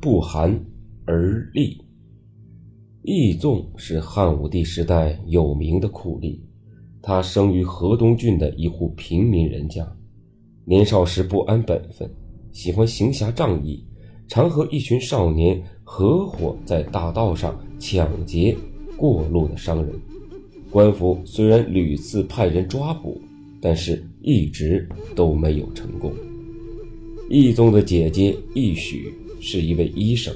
[0.00, 0.58] 不寒
[1.04, 1.76] 而栗。
[3.02, 6.38] 义纵是汉武帝时代有名的酷吏，
[7.02, 9.86] 他生于河东郡的一户平民人家，
[10.64, 12.10] 年少时不安本分，
[12.50, 13.84] 喜欢行侠仗义，
[14.26, 18.56] 常和一群少年合伙在大道上抢劫
[18.96, 19.94] 过路的商人。
[20.70, 23.20] 官府虽然屡次派人抓捕，
[23.60, 26.10] 但是一直都没有成功。
[27.28, 30.34] 义宗的姐姐义许是一位医生，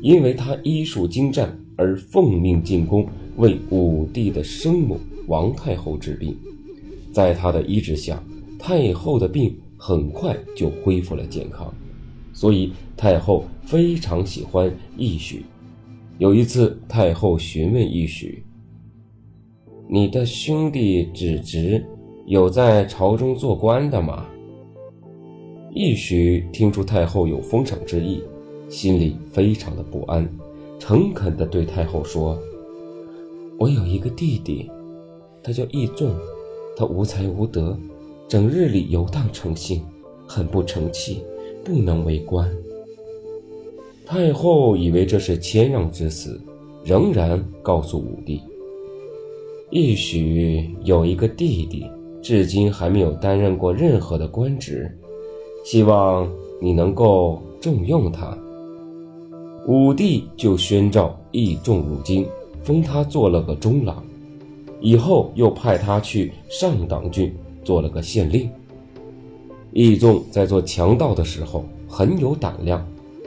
[0.00, 6.36] 因为他医术精湛而奉命进宫为武帝的生母王太后治病。
[7.12, 8.22] 在他的医治下，
[8.58, 11.72] 太后的病很快就恢复了健康，
[12.32, 15.44] 所以太后非常喜欢义许。
[16.18, 18.42] 有一次，太后询问义许。
[19.88, 21.84] 你的兄弟子侄
[22.26, 24.26] 有在朝中做官的吗？
[25.74, 28.22] 义许听出太后有封赏之意，
[28.68, 30.28] 心里非常的不安，
[30.78, 32.38] 诚恳地对太后说
[33.58, 34.70] ：“我有一个弟弟，
[35.42, 36.14] 他叫义仲，
[36.76, 37.78] 他无才无德，
[38.26, 39.82] 整日里游荡成性，
[40.26, 41.22] 很不成器，
[41.64, 42.50] 不能为官。”
[44.04, 46.40] 太后以为这是谦让之词，
[46.84, 48.40] 仍然告诉武帝。
[49.70, 51.86] 亦许有一个弟弟，
[52.22, 54.90] 至今还没有担任过任何的官职，
[55.64, 56.30] 希望
[56.60, 58.36] 你能够重用他。
[59.66, 62.26] 武帝就宣召义仲入京，
[62.62, 64.02] 封他做了个中郎，
[64.80, 68.48] 以后又派他去上党郡做了个县令。
[69.72, 72.86] 义仲在做强盗的时候很有胆量，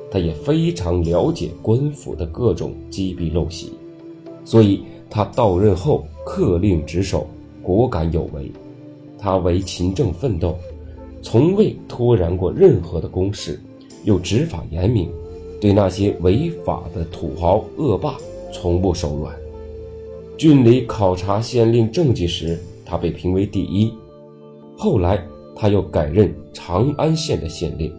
[0.10, 3.74] 他也非常了解官府的各种积弊陋习，
[4.44, 4.82] 所以。
[5.12, 7.26] 他到任后，恪令职守，
[7.64, 8.52] 果敢有为。
[9.18, 10.56] 他为勤政奋斗，
[11.24, 13.60] 从未拖延过任何的公事，
[14.04, 15.10] 又执法严明，
[15.60, 18.16] 对那些违法的土豪恶霸
[18.52, 19.36] 从不手软。
[20.38, 23.94] 郡里考察县令政绩时，他被评为第一。
[24.78, 25.22] 后来，
[25.56, 27.94] 他又改任长安县的县令。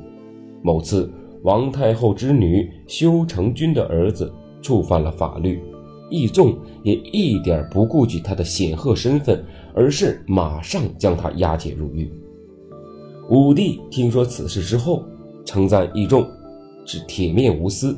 [0.62, 1.12] 某次，
[1.42, 4.32] 王太后之女修成君的儿子
[4.62, 5.60] 触犯了法律。
[6.08, 9.44] 义纵也一点不顾及他的显赫身份，
[9.74, 12.10] 而是马上将他押解入狱。
[13.28, 15.04] 武帝听说此事之后，
[15.44, 16.26] 称赞义仲
[16.92, 17.96] 是铁面无私，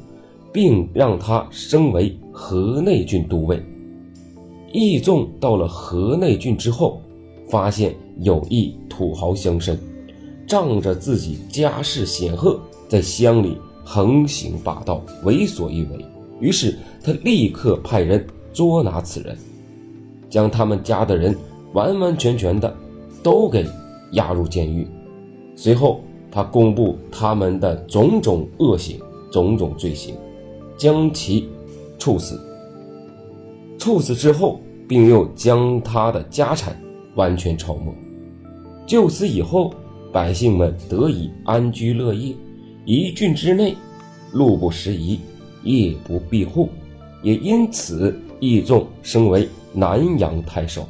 [0.53, 3.59] 并让他升为河内郡都尉。
[4.71, 7.01] 义纵到了河内郡之后，
[7.49, 9.75] 发现有一土豪乡绅，
[10.47, 16.05] 仗着自己家世显赫，在乡里横行霸道，为所欲为。
[16.39, 18.23] 于是他立刻派人
[18.53, 19.35] 捉拿此人，
[20.29, 21.35] 将他们家的人
[21.73, 22.77] 完完全全的
[23.23, 23.67] 都给
[24.11, 24.87] 押入监狱。
[25.57, 28.99] 随后他公布他们的种种恶行、
[29.31, 30.17] 种种罪行，
[30.77, 31.49] 将其
[31.99, 32.41] 处死。
[33.79, 36.75] 处死之后，并又将他的家产
[37.15, 37.95] 完全抄没。
[38.87, 39.73] 就此以后，
[40.11, 42.35] 百姓们得以安居乐业，
[42.87, 43.77] 一郡之内，
[44.33, 45.21] 路不拾遗。
[45.65, 46.69] 夜不闭户，
[47.23, 50.85] 也因此义仲升为南阳太守。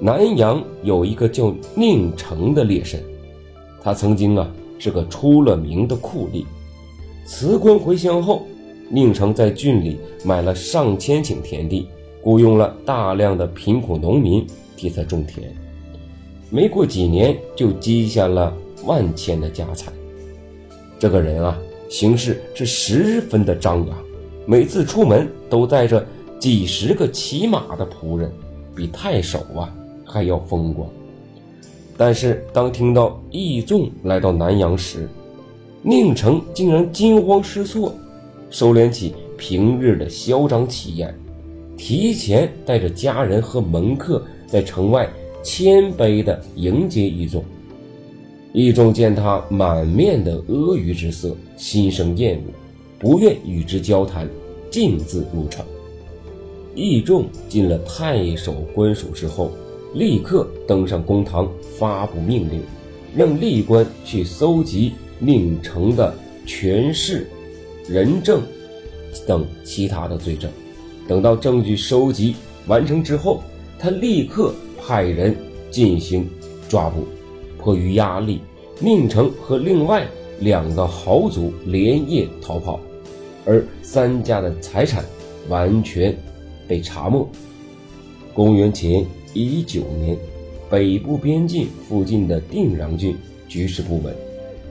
[0.00, 3.04] 南阳有一个叫宁城的烈士，
[3.82, 6.44] 他曾经啊是个出了名的酷吏。
[7.24, 8.46] 辞官回乡后，
[8.88, 11.88] 宁城在郡里买了上千顷田地，
[12.22, 14.46] 雇佣了大量的贫苦农民
[14.76, 15.54] 替他种田。
[16.50, 18.52] 没过几年，就积下了
[18.84, 19.92] 万千的家财。
[20.98, 21.58] 这个人啊。
[21.88, 23.98] 行事是十分的张扬，
[24.46, 26.06] 每次出门都带着
[26.38, 28.30] 几十个骑马的仆人，
[28.76, 29.74] 比太守啊
[30.04, 30.88] 还要风光。
[32.00, 35.06] 但是当听到义纵来到南阳时，
[35.82, 37.92] 宁城竟然惊慌失措，
[38.48, 41.14] 收敛起平日的嚣张气焰，
[41.76, 45.06] 提前带着家人和门客在城外
[45.42, 47.44] 谦卑地迎接义纵。
[48.54, 52.50] 义仲见他满面的阿谀之色，心生厌恶，
[52.98, 54.26] 不愿与之交谈，
[54.70, 55.62] 径自入城。
[56.74, 59.52] 义仲进了太守官署之后，
[59.94, 61.48] 立刻登上公堂，
[61.78, 62.62] 发布命令，
[63.16, 66.14] 让吏官去搜集宁城的
[66.46, 67.28] 权势、
[67.88, 68.42] 人证
[69.26, 70.50] 等其他的罪证。
[71.08, 73.42] 等到证据收集完成之后，
[73.78, 75.36] 他立刻派人
[75.70, 76.28] 进行
[76.68, 77.04] 抓捕。
[77.58, 78.40] 迫于压力，
[78.78, 80.06] 宁城和另外
[80.38, 82.80] 两个豪族连夜逃跑，
[83.44, 85.04] 而三家的财产
[85.48, 86.16] 完全
[86.66, 87.28] 被查没。
[88.32, 90.16] 公元前一九年，
[90.68, 93.16] 北部边境附近的定壤郡
[93.48, 94.14] 局势不稳，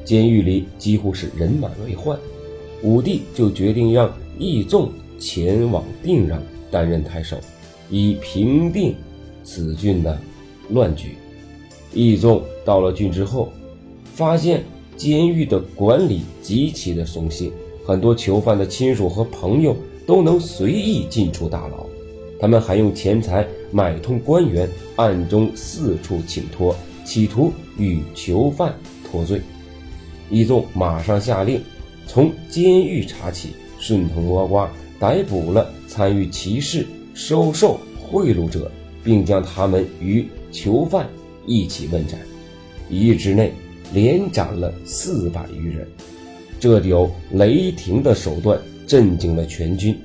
[0.04, 2.18] 监狱里几乎是人满为患。
[2.82, 6.38] 武帝就决定让义纵前往定壤
[6.72, 7.38] 担任太守，
[7.90, 8.96] 以平定
[9.44, 10.18] 此郡的
[10.70, 11.16] 乱局。
[11.94, 13.52] 义纵到了郡之后，
[14.14, 14.64] 发现
[14.96, 17.52] 监狱的管理极其的松懈，
[17.86, 19.76] 很多囚犯的亲属和朋友
[20.06, 21.86] 都能随意进出大牢，
[22.40, 26.76] 他们还用钱财买通官员，暗中四处请托，
[27.06, 28.74] 企图与囚犯
[29.10, 29.42] 脱罪。
[30.30, 31.62] 一纵马上下令，
[32.08, 33.50] 从监狱查起，
[33.80, 34.70] 顺藤摸瓜，
[35.00, 38.72] 逮捕了参与歧视、收受贿赂者，
[39.04, 41.08] 并将他们与囚犯。
[41.46, 42.20] 一起问斩，
[42.90, 43.52] 一日之内
[43.92, 45.88] 连斩了四百余人，
[46.60, 49.98] 这有雷霆的手段震惊了全军，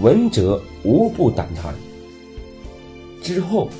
[0.00, 1.74] 闻者无不胆叹。
[3.24, 3.70] 之后，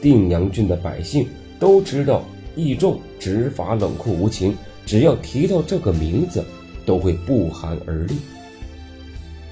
[0.00, 1.28] 定阳郡的百姓
[1.58, 2.24] 都知道
[2.56, 4.56] 义仲执法冷酷无情，
[4.86, 6.42] 只要提到这个名字，
[6.86, 8.14] 都会不寒而栗。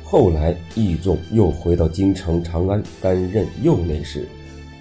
[0.03, 4.27] 后来，义仲又回到京城长安，担任右内侍。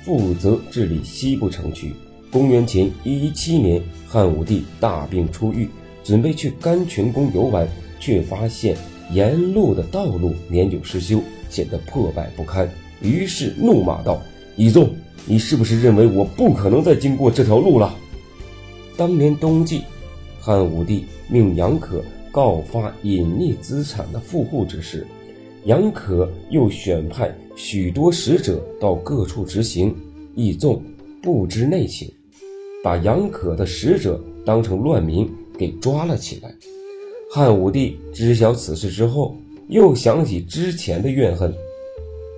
[0.03, 1.93] 负责治理西部城区。
[2.31, 5.69] 公元前一一七年，汉武帝大病初愈，
[6.01, 7.67] 准备去甘泉宫游玩，
[7.99, 8.77] 却发现
[9.11, 12.69] 沿路的道路年久失修，显得破败不堪。
[13.01, 14.21] 于是怒骂道
[14.55, 14.89] ：“义纵，
[15.25, 17.95] 你是不是认为我不可能再经过这条路了？”
[18.97, 19.81] 当年冬季，
[20.39, 25.05] 汉武帝命杨可告发隐匿资产的富户之事。
[25.65, 29.95] 杨可又选派许多使者到各处执行，
[30.35, 30.81] 义纵
[31.21, 32.11] 不知内情，
[32.83, 36.53] 把杨可的使者当成乱民给抓了起来。
[37.31, 39.35] 汉武帝知晓此事之后，
[39.67, 41.53] 又想起之前的怨恨，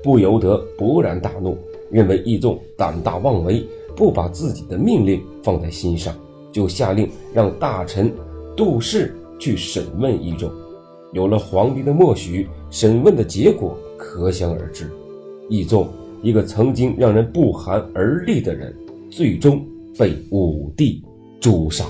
[0.03, 1.57] 不由得勃然大怒，
[1.93, 3.63] 认为义纵胆大妄为，
[3.95, 6.13] 不把自己的命令放在心上，
[6.51, 8.11] 就下令让大臣
[8.57, 10.51] 杜氏去审问义纵。
[11.11, 14.89] 有了皇帝的默许，审问的结果可想而知。
[15.49, 15.87] 义纵，
[16.23, 18.75] 一个曾经让人不寒而栗的人，
[19.11, 19.63] 最终
[19.95, 21.03] 被武帝
[21.39, 21.85] 诛杀。